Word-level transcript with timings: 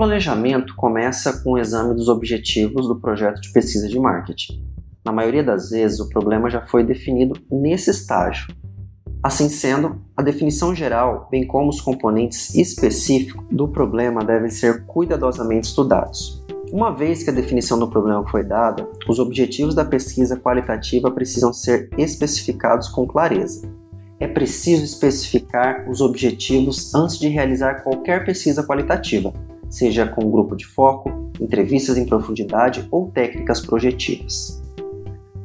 planejamento 0.00 0.74
começa 0.76 1.42
com 1.42 1.52
o 1.52 1.58
exame 1.58 1.94
dos 1.94 2.08
objetivos 2.08 2.88
do 2.88 2.98
projeto 2.98 3.38
de 3.38 3.52
pesquisa 3.52 3.86
de 3.86 4.00
marketing. 4.00 4.64
Na 5.04 5.12
maioria 5.12 5.44
das 5.44 5.68
vezes, 5.68 6.00
o 6.00 6.08
problema 6.08 6.48
já 6.48 6.66
foi 6.66 6.82
definido 6.82 7.38
nesse 7.50 7.90
estágio. 7.90 8.46
Assim 9.22 9.50
sendo, 9.50 10.00
a 10.16 10.22
definição 10.22 10.74
geral, 10.74 11.28
bem 11.30 11.46
como 11.46 11.68
os 11.68 11.82
componentes 11.82 12.54
específicos 12.54 13.44
do 13.50 13.68
problema 13.68 14.24
devem 14.24 14.48
ser 14.48 14.86
cuidadosamente 14.86 15.68
estudados. 15.68 16.42
Uma 16.72 16.90
vez 16.96 17.22
que 17.22 17.28
a 17.28 17.34
definição 17.34 17.78
do 17.78 17.86
problema 17.86 18.26
foi 18.26 18.42
dada, 18.42 18.88
os 19.06 19.18
objetivos 19.18 19.74
da 19.74 19.84
pesquisa 19.84 20.34
qualitativa 20.34 21.10
precisam 21.10 21.52
ser 21.52 21.90
especificados 21.98 22.88
com 22.88 23.06
clareza. 23.06 23.70
É 24.18 24.26
preciso 24.26 24.82
especificar 24.82 25.86
os 25.90 26.00
objetivos 26.00 26.94
antes 26.94 27.18
de 27.18 27.28
realizar 27.28 27.82
qualquer 27.82 28.24
pesquisa 28.24 28.66
qualitativa, 28.66 29.30
seja 29.70 30.06
com 30.06 30.30
grupo 30.30 30.56
de 30.56 30.66
foco, 30.66 31.30
entrevistas 31.40 31.96
em 31.96 32.04
profundidade 32.04 32.86
ou 32.90 33.10
técnicas 33.10 33.60
projetivas. 33.60 34.60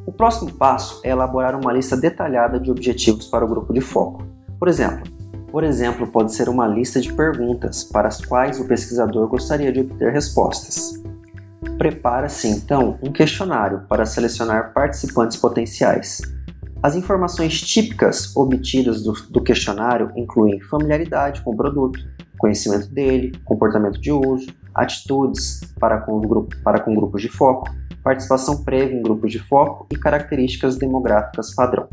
O 0.04 0.12
próximo 0.12 0.52
passo 0.52 1.00
é 1.04 1.10
elaborar 1.10 1.58
uma 1.58 1.72
lista 1.72 1.96
detalhada 1.96 2.60
de 2.60 2.70
objetivos 2.70 3.28
para 3.28 3.44
o 3.44 3.48
grupo 3.48 3.72
de 3.72 3.80
foco. 3.80 4.26
Por 4.58 4.68
exemplo, 4.68 5.16
por 5.50 5.64
exemplo, 5.64 6.06
pode 6.06 6.34
ser 6.34 6.48
uma 6.48 6.66
lista 6.66 7.00
de 7.00 7.12
perguntas 7.12 7.84
para 7.84 8.08
as 8.08 8.22
quais 8.22 8.60
o 8.60 8.66
pesquisador 8.66 9.26
gostaria 9.28 9.72
de 9.72 9.80
obter 9.80 10.12
respostas. 10.12 11.02
Prepara-se 11.78 12.48
então 12.48 12.98
um 13.02 13.10
questionário 13.12 13.82
para 13.88 14.04
selecionar 14.04 14.72
participantes 14.74 15.36
potenciais. 15.36 16.20
As 16.82 16.94
informações 16.94 17.60
típicas 17.60 18.36
obtidas 18.36 19.02
do, 19.02 19.12
do, 19.30 19.42
questionário 19.42 20.12
incluem 20.14 20.60
familiaridade 20.60 21.42
com 21.42 21.52
o 21.52 21.56
produto, 21.56 21.98
conhecimento 22.38 22.88
dele, 22.88 23.32
comportamento 23.44 24.00
de 24.00 24.12
uso, 24.12 24.52
atitudes 24.74 25.60
para 25.80 25.98
com, 25.98 26.20
grupo, 26.20 26.56
para 26.62 26.80
com 26.80 26.94
grupos 26.94 27.22
de 27.22 27.28
foco, 27.28 27.74
participação 28.02 28.62
prévia 28.62 28.96
em 28.96 29.02
grupos 29.02 29.32
de 29.32 29.38
foco 29.38 29.86
e 29.90 29.96
características 29.96 30.76
demográficas 30.76 31.54
padrão. 31.54 31.88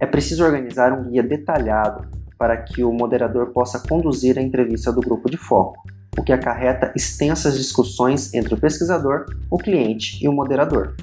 É 0.00 0.06
preciso 0.06 0.44
organizar 0.44 0.92
um 0.92 1.10
guia 1.10 1.22
detalhado 1.22 2.08
para 2.36 2.56
que 2.56 2.82
o 2.82 2.92
moderador 2.92 3.52
possa 3.52 3.78
conduzir 3.78 4.38
a 4.38 4.42
entrevista 4.42 4.92
do 4.92 5.00
grupo 5.00 5.30
de 5.30 5.36
foco, 5.36 5.82
o 6.18 6.22
que 6.22 6.32
acarreta 6.32 6.92
extensas 6.96 7.56
discussões 7.56 8.34
entre 8.34 8.54
o 8.54 8.60
pesquisador, 8.60 9.26
o 9.50 9.56
cliente 9.56 10.22
e 10.22 10.28
o 10.28 10.32
moderador. 10.32 10.96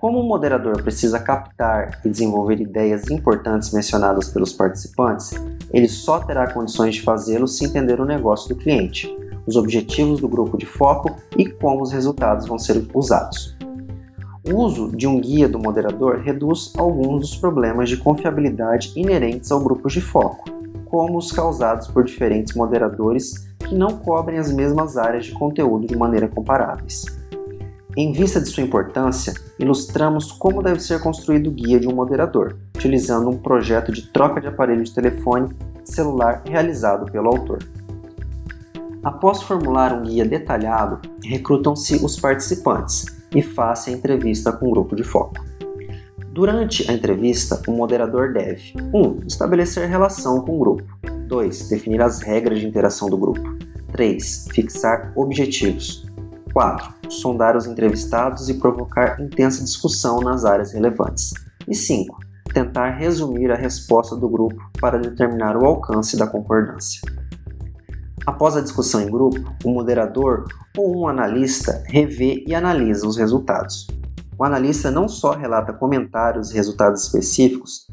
Como 0.00 0.18
o 0.18 0.26
moderador 0.26 0.82
precisa 0.82 1.18
captar 1.20 2.00
e 2.02 2.08
desenvolver 2.08 2.58
ideias 2.58 3.10
importantes 3.10 3.70
mencionadas 3.70 4.30
pelos 4.30 4.50
participantes, 4.50 5.34
ele 5.70 5.88
só 5.88 6.18
terá 6.20 6.50
condições 6.50 6.94
de 6.94 7.02
fazê-lo 7.02 7.46
se 7.46 7.66
entender 7.66 8.00
o 8.00 8.06
negócio 8.06 8.48
do 8.48 8.56
cliente, 8.58 9.14
os 9.46 9.56
objetivos 9.56 10.18
do 10.18 10.26
grupo 10.26 10.56
de 10.56 10.64
foco 10.64 11.14
e 11.36 11.44
como 11.44 11.82
os 11.82 11.92
resultados 11.92 12.46
vão 12.46 12.58
ser 12.58 12.82
usados. 12.94 13.54
O 14.50 14.56
uso 14.56 14.90
de 14.96 15.06
um 15.06 15.20
guia 15.20 15.46
do 15.46 15.58
moderador 15.58 16.20
reduz 16.20 16.72
alguns 16.78 17.20
dos 17.20 17.36
problemas 17.36 17.90
de 17.90 17.98
confiabilidade 17.98 18.94
inerentes 18.96 19.52
ao 19.52 19.60
grupo 19.60 19.86
de 19.86 20.00
foco, 20.00 20.48
como 20.86 21.18
os 21.18 21.30
causados 21.30 21.88
por 21.88 22.04
diferentes 22.04 22.54
moderadores 22.54 23.46
que 23.58 23.74
não 23.74 23.98
cobrem 23.98 24.38
as 24.38 24.50
mesmas 24.50 24.96
áreas 24.96 25.26
de 25.26 25.32
conteúdo 25.32 25.86
de 25.86 25.94
maneira 25.94 26.26
comparáveis. 26.26 27.19
Em 27.96 28.12
vista 28.12 28.40
de 28.40 28.48
sua 28.48 28.62
importância, 28.62 29.34
ilustramos 29.58 30.30
como 30.30 30.62
deve 30.62 30.80
ser 30.80 31.00
construído 31.00 31.48
o 31.48 31.52
guia 31.52 31.80
de 31.80 31.88
um 31.88 31.94
moderador, 31.94 32.56
utilizando 32.76 33.28
um 33.28 33.36
projeto 33.36 33.90
de 33.90 34.02
troca 34.12 34.40
de 34.40 34.46
aparelho 34.46 34.84
de 34.84 34.94
telefone 34.94 35.48
celular 35.84 36.42
realizado 36.46 37.10
pelo 37.10 37.28
autor. 37.28 37.58
Após 39.02 39.42
formular 39.42 39.92
um 39.92 40.02
guia 40.02 40.24
detalhado, 40.24 41.00
recrutam-se 41.24 41.96
os 42.04 42.18
participantes 42.20 43.06
e 43.34 43.42
faça 43.42 43.90
a 43.90 43.92
entrevista 43.92 44.52
com 44.52 44.68
o 44.68 44.70
grupo 44.70 44.94
de 44.94 45.02
foco. 45.02 45.44
Durante 46.32 46.88
a 46.88 46.94
entrevista, 46.94 47.60
o 47.66 47.72
moderador 47.72 48.32
deve 48.32 48.72
1. 48.92 48.96
Um, 48.96 49.18
estabelecer 49.26 49.88
relação 49.88 50.42
com 50.42 50.56
o 50.56 50.58
grupo. 50.60 50.84
2. 51.26 51.68
Definir 51.68 52.00
as 52.02 52.20
regras 52.20 52.60
de 52.60 52.66
interação 52.66 53.10
do 53.10 53.16
grupo. 53.16 53.42
3. 53.92 54.46
Fixar 54.52 55.12
objetivos. 55.16 56.06
4. 56.52 56.94
Sondar 57.08 57.56
os 57.56 57.66
entrevistados 57.66 58.48
e 58.48 58.54
provocar 58.54 59.20
intensa 59.20 59.64
discussão 59.64 60.20
nas 60.20 60.44
áreas 60.44 60.72
relevantes. 60.72 61.32
E 61.66 61.74
5. 61.74 62.18
Tentar 62.52 62.90
resumir 62.90 63.50
a 63.50 63.56
resposta 63.56 64.16
do 64.16 64.28
grupo 64.28 64.60
para 64.80 64.98
determinar 64.98 65.56
o 65.56 65.64
alcance 65.64 66.16
da 66.16 66.26
concordância. 66.26 67.00
Após 68.26 68.56
a 68.56 68.60
discussão 68.60 69.00
em 69.00 69.10
grupo, 69.10 69.40
o 69.64 69.70
moderador 69.70 70.44
ou 70.76 71.00
um 71.00 71.08
analista 71.08 71.82
revê 71.86 72.44
e 72.46 72.54
analisa 72.54 73.06
os 73.06 73.16
resultados. 73.16 73.86
O 74.38 74.44
analista 74.44 74.90
não 74.90 75.08
só 75.08 75.32
relata 75.32 75.72
comentários 75.72 76.50
e 76.50 76.54
resultados 76.54 77.04
específicos, 77.04 77.86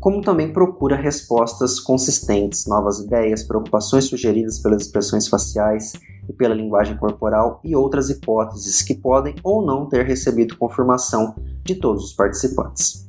como 0.00 0.20
também 0.20 0.52
procura 0.52 0.96
respostas 0.96 1.80
consistentes, 1.80 2.66
novas 2.66 3.00
ideias, 3.00 3.42
preocupações 3.42 4.04
sugeridas 4.04 4.58
pelas 4.58 4.82
expressões 4.82 5.26
faciais 5.26 5.92
e 6.28 6.32
pela 6.32 6.54
linguagem 6.54 6.96
corporal 6.96 7.60
e 7.64 7.74
outras 7.74 8.08
hipóteses 8.10 8.82
que 8.82 8.94
podem 8.94 9.34
ou 9.42 9.64
não 9.64 9.86
ter 9.86 10.04
recebido 10.04 10.56
confirmação 10.56 11.34
de 11.64 11.74
todos 11.74 12.04
os 12.04 12.12
participantes. 12.12 13.06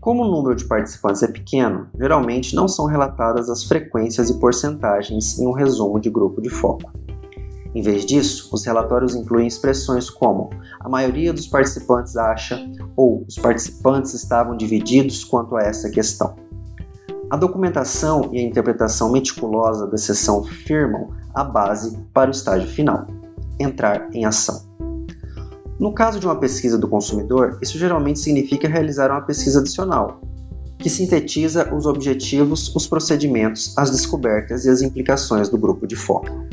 Como 0.00 0.22
o 0.22 0.30
número 0.30 0.54
de 0.54 0.64
participantes 0.64 1.22
é 1.22 1.28
pequeno, 1.28 1.88
geralmente 1.98 2.54
não 2.54 2.68
são 2.68 2.86
relatadas 2.86 3.50
as 3.50 3.64
frequências 3.64 4.30
e 4.30 4.38
porcentagens 4.38 5.38
em 5.38 5.46
um 5.46 5.52
resumo 5.52 5.98
de 5.98 6.08
grupo 6.08 6.40
de 6.40 6.48
foco. 6.48 6.92
Em 7.74 7.82
vez 7.82 8.06
disso, 8.06 8.48
os 8.52 8.64
relatórios 8.64 9.14
incluem 9.14 9.46
expressões 9.46 10.08
como 10.08 10.50
a 10.80 10.88
maioria 10.88 11.32
dos 11.32 11.46
participantes 11.46 12.16
acha 12.16 12.58
ou 12.96 13.17
os 13.28 13.36
participantes 13.36 14.14
estavam 14.14 14.56
divididos 14.56 15.22
quanto 15.22 15.54
a 15.54 15.62
essa 15.62 15.90
questão. 15.90 16.34
A 17.30 17.36
documentação 17.36 18.30
e 18.32 18.38
a 18.38 18.42
interpretação 18.42 19.12
meticulosa 19.12 19.86
da 19.86 19.98
sessão 19.98 20.42
firmam 20.42 21.10
a 21.34 21.44
base 21.44 21.98
para 22.14 22.30
o 22.30 22.32
estágio 22.32 22.66
final 22.66 23.06
entrar 23.60 24.08
em 24.14 24.24
ação. 24.24 24.66
No 25.78 25.92
caso 25.92 26.18
de 26.18 26.26
uma 26.26 26.40
pesquisa 26.40 26.78
do 26.78 26.88
consumidor, 26.88 27.58
isso 27.60 27.78
geralmente 27.78 28.18
significa 28.18 28.66
realizar 28.66 29.10
uma 29.10 29.20
pesquisa 29.20 29.60
adicional, 29.60 30.22
que 30.78 30.88
sintetiza 30.88 31.72
os 31.74 31.84
objetivos, 31.84 32.74
os 32.74 32.86
procedimentos, 32.86 33.76
as 33.76 33.90
descobertas 33.90 34.64
e 34.64 34.70
as 34.70 34.80
implicações 34.80 35.50
do 35.50 35.58
grupo 35.58 35.86
de 35.86 35.96
foco. 35.96 36.47